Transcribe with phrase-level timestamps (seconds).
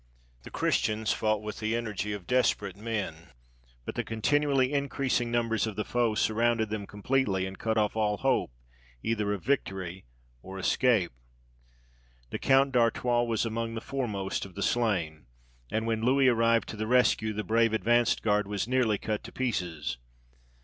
[0.41, 3.27] The Christians fought with the energy of desperate men,
[3.85, 8.17] but the continually increasing numbers of the foe surrounded them completely, and cut off all
[8.17, 8.49] hope,
[9.03, 10.05] either of victory
[10.41, 11.11] or escape.
[12.31, 15.27] The Count d'Artois was among the foremost of the slain;
[15.69, 19.31] and when Louis arrived to the rescue, the brave advanced guard was nearly cut to
[19.31, 19.99] pieces.